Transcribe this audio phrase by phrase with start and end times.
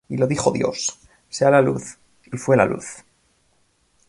[0.09, 0.97] Y dijo Dios:
[1.29, 1.99] Sea la luz:
[2.33, 3.05] y fué la luz.